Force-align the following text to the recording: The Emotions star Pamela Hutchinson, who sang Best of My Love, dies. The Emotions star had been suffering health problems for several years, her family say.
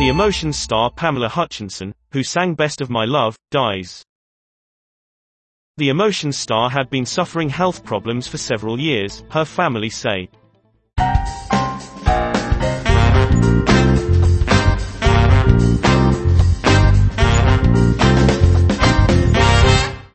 The 0.00 0.08
Emotions 0.08 0.56
star 0.56 0.90
Pamela 0.90 1.28
Hutchinson, 1.28 1.94
who 2.12 2.22
sang 2.22 2.54
Best 2.54 2.80
of 2.80 2.88
My 2.88 3.04
Love, 3.04 3.36
dies. 3.50 4.02
The 5.76 5.90
Emotions 5.90 6.38
star 6.38 6.70
had 6.70 6.88
been 6.88 7.04
suffering 7.04 7.50
health 7.50 7.84
problems 7.84 8.26
for 8.26 8.38
several 8.38 8.80
years, 8.80 9.22
her 9.30 9.44
family 9.44 9.90
say. 9.90 10.30